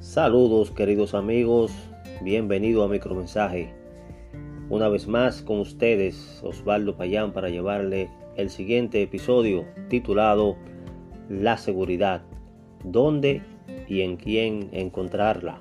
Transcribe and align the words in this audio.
Saludos 0.00 0.70
queridos 0.70 1.12
amigos, 1.12 1.72
bienvenido 2.22 2.82
a 2.82 2.88
Micromensaje. 2.88 3.74
Una 4.70 4.88
vez 4.88 5.06
más 5.06 5.42
con 5.42 5.60
ustedes 5.60 6.40
Osvaldo 6.42 6.96
Payán 6.96 7.34
para 7.34 7.50
llevarle 7.50 8.08
el 8.34 8.48
siguiente 8.48 9.02
episodio 9.02 9.66
titulado 9.90 10.56
La 11.28 11.58
seguridad, 11.58 12.22
dónde 12.82 13.42
y 13.88 14.00
en 14.00 14.16
quién 14.16 14.70
encontrarla. 14.72 15.60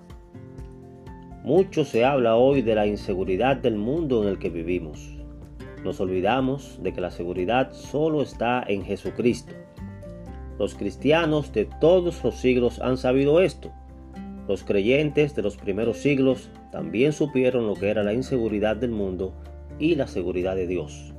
Mucho 1.43 1.83
se 1.83 2.06
habla 2.06 2.37
hoy 2.37 2.61
de 2.61 2.75
la 2.75 2.87
inseguridad 2.87 3.57
del 3.57 3.75
mundo 3.75 4.24
en 4.24 4.29
el 4.29 4.39
que 4.39 4.50
vivimos. 4.50 5.18
Nos 5.83 6.00
olvidamos 6.00 6.79
de 6.82 6.93
que 6.93 7.01
la 7.01 7.11
seguridad 7.11 7.74
solo 7.74 8.21
está 8.21 8.64
en 8.65 8.86
Jesucristo. 8.86 9.54
Los 10.57 10.75
cristianos 10.75 11.51
de 11.51 11.65
todos 11.82 12.24
los 12.24 12.36
siglos 12.36 12.79
han 12.79 12.96
sabido 12.96 13.42
esto 13.42 13.74
los 14.50 14.64
creyentes 14.64 15.36
de 15.36 15.44
los 15.44 15.58
primeros 15.58 16.00
siglos 16.00 16.50
también 16.71 17.14
supieron 17.14 17.68
lo 17.68 17.76
que 17.76 17.92
era 17.92 18.02
la 18.02 18.14
inseguridad 18.14 18.75
del 18.75 18.89
mundo 18.89 19.32
y 19.78 19.94
la 19.94 20.08
seguridad 20.08 20.56
de 20.56 20.66
Dios. 20.66 21.14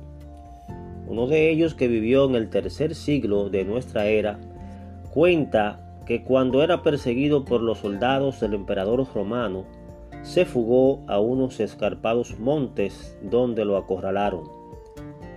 Uno 1.07 1.27
de 1.27 1.49
ellos 1.49 1.73
que 1.73 1.87
vivió 1.87 2.25
en 2.25 2.35
el 2.35 2.49
tercer 2.49 2.93
siglo 2.93 3.49
de 3.49 3.63
nuestra 3.63 4.07
era 4.07 4.37
cuenta 5.13 5.79
que 6.05 6.25
cuando 6.25 6.61
era 6.61 6.83
perseguido 6.83 7.45
por 7.45 7.61
los 7.61 7.77
soldados 7.77 8.41
del 8.41 8.53
emperador 8.53 9.07
romano, 9.15 9.63
se 10.23 10.43
fugó 10.43 11.01
a 11.07 11.21
unos 11.21 11.61
escarpados 11.61 12.37
montes 12.37 13.17
donde 13.21 13.63
lo 13.63 13.77
acorralaron. 13.77 14.43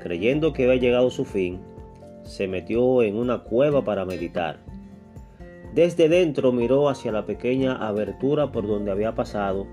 Creyendo 0.03 0.53
que 0.53 0.65
había 0.65 0.81
llegado 0.81 1.11
su 1.11 1.25
fin, 1.25 1.61
se 2.25 2.48
metió 2.48 3.05
en 3.05 3.15
una 3.15 3.45
cueva 3.45 3.84
para 3.84 4.05
meditar. 4.05 4.59
Desde 5.74 6.09
dentro 6.09 6.52
miró 6.52 6.89
hacia 6.89 7.11
la 7.11 7.27
pequeña 7.27 7.75
abertura 7.75 8.53
por 8.53 8.64
donde 8.64 8.92
había 8.92 9.17
pasado 9.17 9.67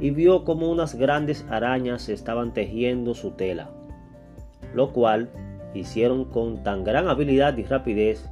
y 0.00 0.10
vio 0.10 0.42
como 0.44 0.70
unas 0.70 0.94
grandes 0.94 1.44
arañas 1.50 2.08
estaban 2.08 2.54
tejiendo 2.54 3.14
su 3.14 3.32
tela, 3.32 3.68
lo 4.74 4.94
cual 4.94 5.28
hicieron 5.74 6.24
con 6.24 6.62
tan 6.62 6.82
gran 6.82 7.08
habilidad 7.08 7.58
y 7.58 7.64
rapidez 7.64 8.26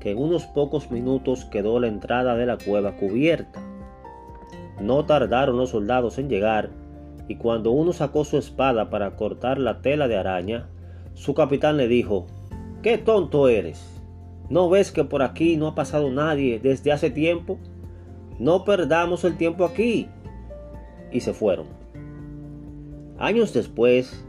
que 0.00 0.12
en 0.12 0.18
unos 0.18 0.46
pocos 0.46 0.90
minutos 0.90 1.44
quedó 1.44 1.80
la 1.80 1.88
entrada 1.88 2.34
de 2.34 2.46
la 2.46 2.56
cueva 2.56 2.96
cubierta. 2.96 3.60
No 4.80 5.04
tardaron 5.04 5.58
los 5.58 5.70
soldados 5.70 6.18
en 6.18 6.30
llegar 6.30 6.70
y 7.26 7.36
cuando 7.36 7.72
uno 7.72 7.92
sacó 7.92 8.24
su 8.24 8.38
espada 8.38 8.88
para 8.88 9.16
cortar 9.16 9.58
la 9.58 9.82
tela 9.82 10.08
de 10.08 10.16
araña, 10.16 10.66
su 11.12 11.34
capitán 11.34 11.76
le 11.76 11.88
dijo, 11.88 12.26
¡Qué 12.80 12.96
tonto 12.96 13.48
eres! 13.48 13.97
¿No 14.50 14.70
ves 14.70 14.92
que 14.92 15.04
por 15.04 15.22
aquí 15.22 15.56
no 15.56 15.66
ha 15.68 15.74
pasado 15.74 16.10
nadie 16.10 16.58
desde 16.58 16.92
hace 16.92 17.10
tiempo? 17.10 17.58
No 18.38 18.64
perdamos 18.64 19.24
el 19.24 19.36
tiempo 19.36 19.64
aquí. 19.64 20.08
Y 21.12 21.20
se 21.20 21.32
fueron. 21.34 21.66
Años 23.18 23.52
después, 23.52 24.24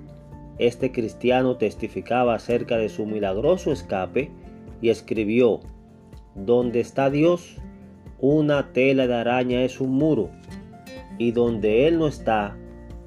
este 0.58 0.92
cristiano 0.92 1.56
testificaba 1.58 2.36
acerca 2.36 2.78
de 2.78 2.90
su 2.90 3.06
milagroso 3.06 3.72
escape 3.72 4.32
y 4.82 4.90
escribió, 4.90 5.62
Donde 6.36 6.80
está 6.80 7.10
Dios, 7.10 7.58
una 8.20 8.74
tela 8.74 9.08
de 9.08 9.14
araña 9.14 9.62
es 9.62 9.80
un 9.80 9.92
muro, 9.92 10.30
y 11.18 11.32
donde 11.32 11.88
Él 11.88 12.00
no 12.00 12.08
está, 12.08 12.58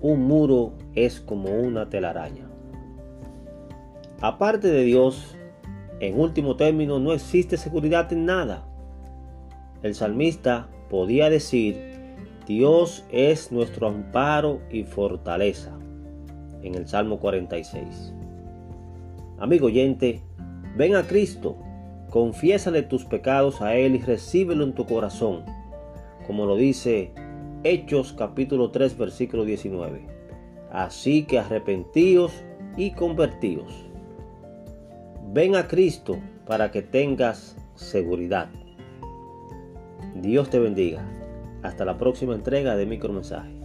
un 0.01 0.23
muro 0.23 0.73
es 0.95 1.21
como 1.21 1.51
una 1.51 1.89
telaraña. 1.89 2.49
Aparte 4.21 4.69
de 4.69 4.85
Dios, 4.85 5.37
en 6.03 6.19
último 6.19 6.57
término, 6.57 6.99
no 6.99 7.13
existe 7.13 7.57
seguridad 7.57 8.13
en 8.13 8.27
nada. 8.27 8.67
El 9.85 9.95
salmista 9.95 10.69
podía 10.91 11.31
decir, 11.31 11.77
Dios 12.45 13.05
es 13.13 13.53
nuestro 13.53 13.87
amparo 13.87 14.59
y 14.69 14.83
fortaleza, 14.83 15.79
en 16.61 16.75
el 16.75 16.89
Salmo 16.89 17.21
46. 17.21 18.15
Amigo 19.39 19.67
oyente, 19.67 20.23
ven 20.77 20.97
a 20.97 21.05
Cristo, 21.05 21.57
confiésale 22.11 22.83
tus 22.83 23.05
pecados 23.05 23.63
a 23.63 23.77
Él 23.77 23.95
y 23.95 24.01
recíbelo 24.01 24.65
en 24.65 24.75
tu 24.75 24.87
corazón, 24.87 25.45
como 26.27 26.47
lo 26.47 26.57
dice 26.57 27.13
Hechos 27.63 28.13
capítulo 28.13 28.73
3 28.73 28.99
versículo 28.99 29.45
19. 29.45 30.05
Así 30.73 31.23
que 31.27 31.39
arrepentíos 31.39 32.33
y 32.77 32.91
convertíos. 32.91 33.92
Ven 35.35 35.57
a 35.57 35.67
Cristo 35.67 36.19
para 36.47 36.71
que 36.71 36.83
tengas 36.83 37.57
seguridad. 37.75 38.51
Dios 40.17 40.51
te 40.51 40.59
bendiga. 40.59 41.03
Hasta 41.63 41.87
la 41.87 41.97
próxima 41.97 42.35
entrega 42.35 42.77
de 42.77 42.85
micromensaje. 42.85 43.62